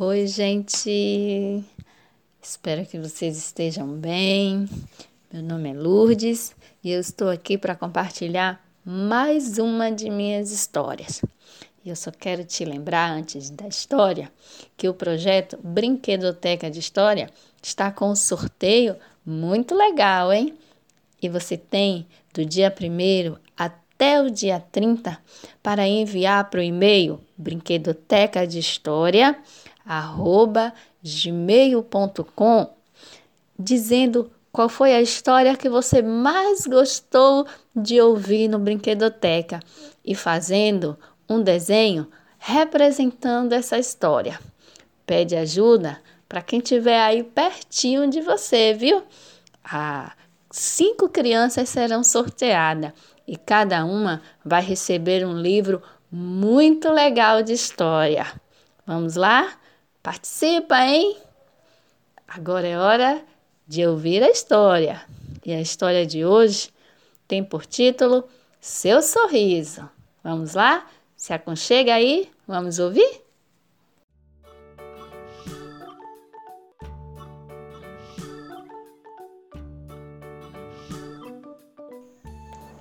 Oi, 0.00 0.28
gente. 0.28 1.64
Espero 2.40 2.86
que 2.86 3.00
vocês 3.00 3.36
estejam 3.36 3.88
bem. 3.88 4.68
Meu 5.32 5.42
nome 5.42 5.70
é 5.70 5.74
Lourdes 5.74 6.54
e 6.84 6.92
eu 6.92 7.00
estou 7.00 7.28
aqui 7.28 7.58
para 7.58 7.74
compartilhar 7.74 8.64
mais 8.84 9.58
uma 9.58 9.90
de 9.90 10.08
minhas 10.08 10.52
histórias. 10.52 11.20
E 11.84 11.88
eu 11.88 11.96
só 11.96 12.12
quero 12.12 12.44
te 12.44 12.64
lembrar, 12.64 13.10
antes 13.10 13.50
da 13.50 13.66
história, 13.66 14.30
que 14.76 14.88
o 14.88 14.94
projeto 14.94 15.58
Brinquedoteca 15.64 16.70
de 16.70 16.78
História 16.78 17.28
está 17.60 17.90
com 17.90 18.12
um 18.12 18.16
sorteio 18.16 18.94
muito 19.26 19.74
legal, 19.74 20.32
hein? 20.32 20.54
E 21.20 21.28
você 21.28 21.56
tem 21.56 22.06
do 22.32 22.44
dia 22.44 22.72
1 22.72 23.36
até 23.56 24.22
o 24.22 24.30
dia 24.30 24.60
30 24.60 25.18
para 25.60 25.88
enviar 25.88 26.48
para 26.48 26.60
o 26.60 26.62
e-mail 26.62 27.20
brinquedoteca 27.36 28.46
de 28.46 28.60
história 28.60 29.36
arroba 29.88 30.74
gmail.com 31.02 32.70
dizendo 33.58 34.30
qual 34.52 34.68
foi 34.68 34.92
a 34.92 35.00
história 35.00 35.56
que 35.56 35.68
você 35.68 36.02
mais 36.02 36.66
gostou 36.66 37.46
de 37.74 37.98
ouvir 37.98 38.48
no 38.48 38.58
Brinquedoteca 38.58 39.60
e 40.04 40.14
fazendo 40.14 40.98
um 41.28 41.42
desenho 41.42 42.06
representando 42.38 43.52
essa 43.54 43.78
história. 43.78 44.38
Pede 45.06 45.34
ajuda 45.34 45.98
para 46.28 46.42
quem 46.42 46.58
estiver 46.58 47.00
aí 47.00 47.22
pertinho 47.22 48.08
de 48.10 48.20
você, 48.20 48.74
viu? 48.74 49.02
Ah, 49.64 50.12
cinco 50.50 51.08
crianças 51.08 51.68
serão 51.68 52.04
sorteadas 52.04 52.92
e 53.26 53.36
cada 53.36 53.84
uma 53.84 54.22
vai 54.44 54.62
receber 54.62 55.26
um 55.26 55.40
livro 55.40 55.82
muito 56.10 56.90
legal 56.90 57.42
de 57.42 57.52
história. 57.52 58.26
Vamos 58.86 59.16
lá? 59.16 59.58
Participa, 60.02 60.80
hein? 60.80 61.16
Agora 62.26 62.66
é 62.66 62.78
hora 62.78 63.24
de 63.66 63.86
ouvir 63.86 64.22
a 64.22 64.30
história. 64.30 65.02
E 65.44 65.52
a 65.52 65.60
história 65.60 66.06
de 66.06 66.24
hoje 66.24 66.70
tem 67.26 67.42
por 67.44 67.66
título 67.66 68.24
Seu 68.60 69.02
Sorriso. 69.02 69.88
Vamos 70.22 70.54
lá? 70.54 70.86
Se 71.16 71.32
aconchega 71.32 71.94
aí, 71.94 72.30
vamos 72.46 72.78
ouvir? 72.78 73.22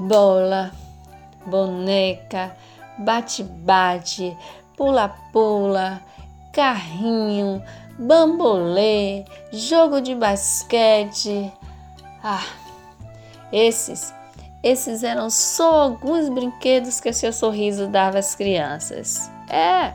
Bola, 0.00 0.72
boneca, 1.46 2.56
bate-bate, 2.98 4.36
pula-pula, 4.76 6.00
carrinho, 6.58 7.62
bambolê, 7.96 9.24
jogo 9.52 10.00
de 10.00 10.12
basquete. 10.12 11.52
Ah, 12.20 12.44
esses, 13.52 14.12
esses 14.60 15.04
eram 15.04 15.30
só 15.30 15.82
alguns 15.82 16.28
brinquedos 16.28 16.98
que 16.98 17.12
seu 17.12 17.32
sorriso 17.32 17.86
dava 17.86 18.18
às 18.18 18.34
crianças. 18.34 19.30
É, 19.48 19.92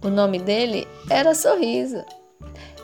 o 0.00 0.08
nome 0.08 0.38
dele 0.38 0.86
era 1.10 1.34
Sorriso. 1.34 2.04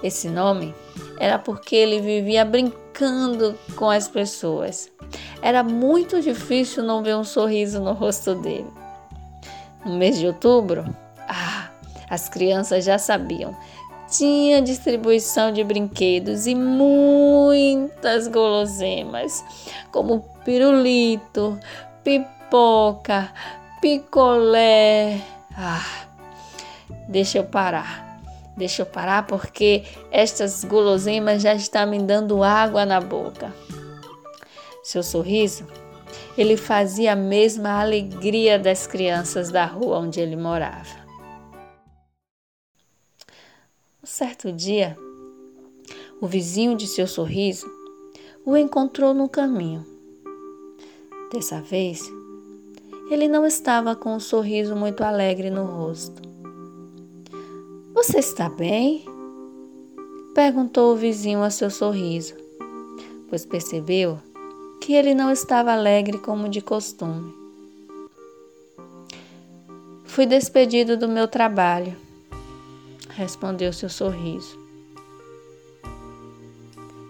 Esse 0.03 0.29
nome 0.29 0.75
era 1.21 1.39
porque 1.39 1.77
ele 1.77 2.01
vivia 2.01 2.45
brincando 2.45 3.57
com 3.77 3.89
as 3.89 4.09
pessoas. 4.09 4.91
Era 5.41 5.63
muito 5.63 6.21
difícil 6.21 6.83
não 6.83 7.05
ver 7.05 7.15
um 7.15 7.23
sorriso 7.23 7.81
no 7.81 7.93
rosto 7.93 8.35
dele. 8.35 8.67
No 9.85 9.97
mês 9.97 10.19
de 10.19 10.27
outubro, 10.27 10.85
as 12.09 12.29
crianças 12.29 12.85
já 12.85 12.99
sabiam. 12.99 13.57
Tinha 14.09 14.63
distribuição 14.63 15.51
de 15.53 15.65
brinquedos 15.65 16.47
e 16.47 16.55
muitas 16.55 18.29
guloseimas, 18.29 19.45
como 19.91 20.21
pirulito, 20.45 21.59
pipoca, 22.05 23.33
picolé. 23.81 25.21
Ah, 25.57 26.07
deixa 27.09 27.39
eu 27.39 27.45
parar. 27.45 28.07
Deixa 28.57 28.83
eu 28.83 28.87
parar 28.87 29.27
porque 29.27 29.85
estas 30.11 30.65
guloseimas 30.65 31.43
já 31.43 31.53
estão 31.53 31.87
me 31.87 31.99
dando 31.99 32.43
água 32.43 32.87
na 32.87 33.01
boca. 33.01 33.53
Seu 34.83 35.03
sorriso, 35.03 35.67
ele 36.39 36.57
fazia 36.57 37.13
a 37.13 37.17
mesma 37.17 37.81
alegria 37.81 38.57
das 38.59 38.87
crianças 38.87 39.51
da 39.51 39.65
rua 39.67 39.99
onde 39.99 40.21
ele 40.21 40.37
morava. 40.37 41.06
Um 44.07 44.09
certo 44.09 44.53
dia, 44.53 44.97
o 46.21 46.29
vizinho 46.29 46.77
de 46.77 46.87
seu 46.87 47.09
sorriso 47.09 47.67
o 48.45 48.57
encontrou 48.57 49.13
no 49.13 49.29
caminho. 49.29 49.85
Dessa 51.33 51.61
vez, 51.61 52.01
ele 53.11 53.27
não 53.27 53.45
estava 53.45 53.97
com 53.97 54.15
um 54.15 54.21
sorriso 54.21 54.77
muito 54.77 55.03
alegre 55.03 55.51
no 55.51 55.65
rosto. 55.65 56.23
Você 57.95 58.21
está 58.21 58.49
bem? 58.49 59.05
perguntou 60.37 60.93
o 60.93 60.97
vizinho 60.97 61.43
a 61.43 61.51
seu 61.51 61.69
sorriso, 61.69 62.37
pois 63.29 63.45
percebeu 63.45 64.21
que 64.81 64.93
ele 64.93 65.17
não 65.17 65.33
estava 65.33 65.73
alegre 65.73 66.19
como 66.19 66.49
de 66.49 66.61
costume. 66.61 67.35
Fui 70.05 70.27
despedido 70.27 70.97
do 70.97 71.09
meu 71.09 71.27
trabalho 71.27 72.06
respondeu 73.17 73.73
seu 73.73 73.89
sorriso. 73.89 74.59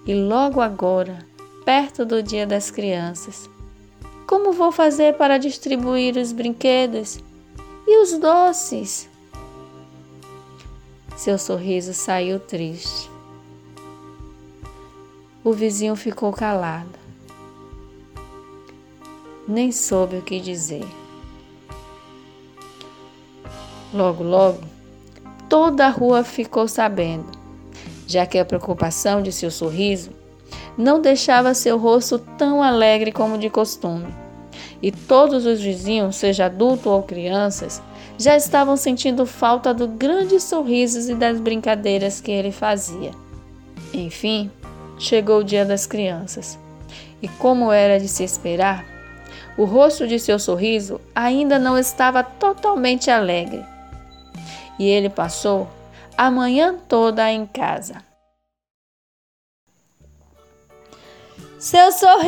E 0.06 0.14
logo 0.14 0.60
agora, 0.60 1.26
perto 1.64 2.06
do 2.06 2.22
Dia 2.22 2.46
das 2.46 2.70
Crianças, 2.70 3.50
como 4.26 4.52
vou 4.52 4.70
fazer 4.70 5.14
para 5.14 5.36
distribuir 5.36 6.16
os 6.16 6.32
brinquedos 6.32 7.18
e 7.86 8.02
os 8.02 8.18
doces? 8.18 9.08
Seu 11.16 11.38
sorriso 11.38 11.92
saiu 11.92 12.38
triste. 12.38 13.10
O 15.42 15.52
vizinho 15.52 15.96
ficou 15.96 16.32
calado. 16.32 16.98
Nem 19.48 19.72
soube 19.72 20.16
o 20.16 20.22
que 20.22 20.40
dizer. 20.40 20.86
Logo, 23.94 24.22
logo, 24.22 24.75
toda 25.48 25.86
a 25.86 25.90
rua 25.90 26.24
ficou 26.24 26.68
sabendo, 26.68 27.26
já 28.06 28.26
que 28.26 28.38
a 28.38 28.44
preocupação 28.44 29.22
de 29.22 29.32
seu 29.32 29.50
sorriso 29.50 30.10
não 30.76 31.00
deixava 31.00 31.54
seu 31.54 31.78
rosto 31.78 32.18
tão 32.18 32.62
alegre 32.62 33.12
como 33.12 33.38
de 33.38 33.48
costume. 33.48 34.06
E 34.82 34.92
todos 34.92 35.46
os 35.46 35.60
vizinhos, 35.60 36.16
seja 36.16 36.46
adultos 36.46 36.86
ou 36.86 37.02
crianças, 37.02 37.82
já 38.18 38.36
estavam 38.36 38.76
sentindo 38.76 39.24
falta 39.24 39.72
dos 39.72 39.88
grandes 39.96 40.42
sorrisos 40.42 41.08
e 41.08 41.14
das 41.14 41.40
brincadeiras 41.40 42.20
que 42.20 42.30
ele 42.30 42.52
fazia. 42.52 43.10
Enfim, 43.92 44.50
chegou 44.98 45.40
o 45.40 45.44
dia 45.44 45.64
das 45.64 45.86
crianças. 45.86 46.58
E 47.22 47.28
como 47.28 47.72
era 47.72 47.98
de 47.98 48.08
se 48.08 48.22
esperar, 48.22 48.84
o 49.56 49.64
rosto 49.64 50.06
de 50.06 50.18
seu 50.18 50.38
sorriso 50.38 51.00
ainda 51.14 51.58
não 51.58 51.78
estava 51.78 52.22
totalmente 52.22 53.10
alegre 53.10 53.64
e 54.78 54.86
ele 54.86 55.08
passou 55.08 55.68
a 56.16 56.30
manhã 56.30 56.78
toda 56.88 57.30
em 57.30 57.46
casa. 57.46 58.04
Seu 61.58 61.90
sorriso! 61.92 62.26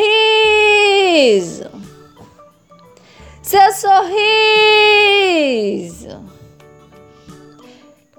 Seu 3.42 3.72
sorriso! 3.72 4.19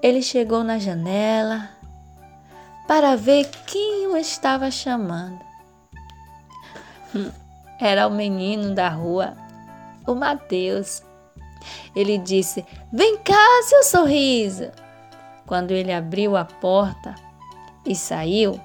Ele 0.02 0.22
chegou 0.22 0.64
na 0.64 0.78
janela 0.78 1.68
para 2.88 3.16
ver 3.16 3.48
quem 3.66 4.06
o 4.06 4.16
estava 4.16 4.70
chamando. 4.70 5.38
Era 7.78 8.06
o 8.06 8.10
menino 8.10 8.74
da 8.74 8.88
rua, 8.88 9.36
o 10.06 10.14
Mateus. 10.14 11.02
Ele 11.94 12.18
disse: 12.18 12.64
Vem 12.92 13.16
cá, 13.18 13.62
seu 13.64 13.82
sorriso. 13.84 14.70
Quando 15.46 15.72
ele 15.72 15.92
abriu 15.92 16.36
a 16.36 16.44
porta 16.44 17.14
e 17.84 17.94
saiu, 17.94 18.60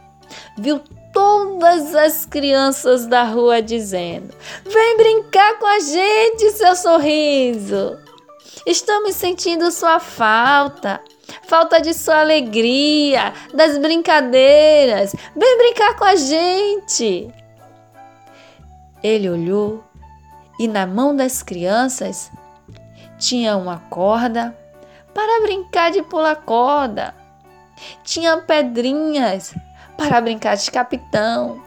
viu 0.57 0.79
todas 1.13 1.95
as 1.95 2.25
crianças 2.25 3.07
da 3.07 3.23
rua 3.23 3.61
dizendo: 3.61 4.35
Vem 4.63 4.97
brincar 4.97 5.57
com 5.57 5.65
a 5.65 5.79
gente, 5.79 6.51
seu 6.51 6.75
sorriso. 6.75 7.97
Estamos 8.65 9.15
sentindo 9.15 9.71
sua 9.71 9.99
falta, 9.99 10.99
falta 11.43 11.79
de 11.79 11.93
sua 11.93 12.21
alegria, 12.21 13.33
das 13.53 13.77
brincadeiras. 13.77 15.15
Vem 15.35 15.57
brincar 15.57 15.95
com 15.95 16.03
a 16.03 16.15
gente. 16.15 17.31
Ele 19.03 19.29
olhou 19.29 19.83
e 20.59 20.67
na 20.67 20.87
mão 20.87 21.15
das 21.15 21.43
crianças 21.43 22.31
tinha 23.25 23.57
uma 23.57 23.79
corda, 23.89 24.55
para 25.11 25.41
brincar 25.41 25.91
de 25.91 26.03
pular 26.03 26.35
corda. 26.35 27.15
Tinha 28.03 28.37
pedrinhas 28.37 29.55
para 29.97 30.21
brincar 30.21 30.55
de 30.55 30.69
capitão. 30.69 31.59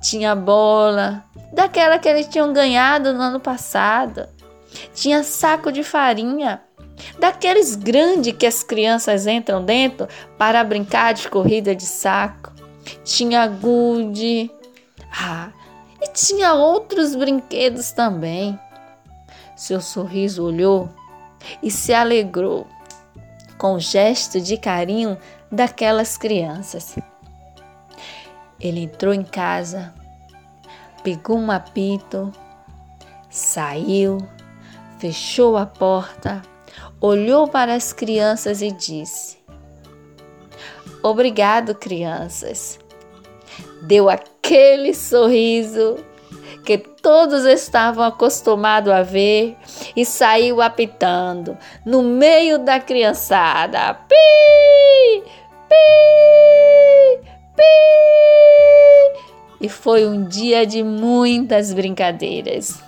Tinha 0.00 0.36
bola, 0.36 1.24
daquela 1.52 1.98
que 1.98 2.08
eles 2.08 2.28
tinham 2.28 2.52
ganhado 2.52 3.12
no 3.12 3.22
ano 3.22 3.40
passado. 3.40 4.28
Tinha 4.94 5.24
saco 5.24 5.72
de 5.72 5.82
farinha, 5.82 6.62
daqueles 7.18 7.74
grandes 7.74 8.34
que 8.36 8.46
as 8.46 8.62
crianças 8.62 9.26
entram 9.26 9.64
dentro 9.64 10.06
para 10.38 10.62
brincar 10.62 11.14
de 11.14 11.28
corrida 11.28 11.74
de 11.74 11.86
saco. 11.86 12.52
Tinha 13.02 13.46
gude. 13.48 14.50
Ah, 15.10 15.48
e 16.00 16.08
tinha 16.12 16.54
outros 16.54 17.16
brinquedos 17.16 17.90
também. 17.92 18.58
Seu 19.56 19.80
sorriso 19.80 20.44
olhou 20.44 20.88
e 21.62 21.70
se 21.70 21.92
alegrou 21.92 22.66
com 23.56 23.74
o 23.74 23.80
gesto 23.80 24.40
de 24.40 24.56
carinho 24.56 25.16
daquelas 25.50 26.16
crianças. 26.16 26.96
Ele 28.60 28.80
entrou 28.80 29.12
em 29.12 29.22
casa, 29.22 29.94
pegou 31.02 31.38
um 31.38 31.50
apito, 31.50 32.32
saiu, 33.30 34.18
fechou 34.98 35.56
a 35.56 35.66
porta, 35.66 36.42
olhou 37.00 37.46
para 37.46 37.74
as 37.74 37.92
crianças 37.92 38.62
e 38.62 38.70
disse: 38.72 39.38
Obrigado, 41.02 41.74
crianças. 41.74 42.78
Deu 43.82 44.08
aquele 44.08 44.94
sorriso 44.94 45.96
que 46.64 46.78
todos 46.78 47.44
estavam 47.44 48.04
acostumados 48.04 48.92
a 48.92 49.02
ver 49.02 49.56
e 49.94 50.04
saiu 50.04 50.62
apitando 50.62 51.56
no 51.84 52.02
meio 52.02 52.58
da 52.58 52.80
criançada. 52.80 53.94
Pi! 53.94 55.22
Pi! 55.68 57.20
Pi! 57.54 57.64
E 59.60 59.68
foi 59.68 60.06
um 60.06 60.24
dia 60.24 60.66
de 60.66 60.82
muitas 60.82 61.72
brincadeiras. 61.72 62.82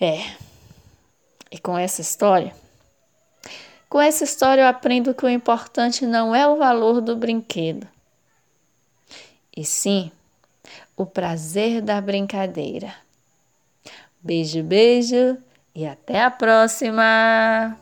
É. 0.00 0.22
E 1.52 1.58
com 1.58 1.76
essa 1.76 2.00
história, 2.00 2.54
com 3.90 4.00
essa 4.00 4.22
história 4.22 4.62
eu 4.62 4.68
aprendo 4.68 5.12
que 5.12 5.26
o 5.26 5.28
importante 5.28 6.06
não 6.06 6.34
é 6.34 6.46
o 6.46 6.56
valor 6.56 7.00
do 7.00 7.16
brinquedo, 7.16 7.86
e 9.54 9.64
sim 9.64 10.10
o 10.96 11.04
prazer 11.04 11.82
da 11.82 12.00
brincadeira. 12.00 12.94
Beijo, 14.22 14.62
beijo 14.62 15.36
e 15.74 15.86
até 15.86 16.22
a 16.22 16.30
próxima! 16.30 17.76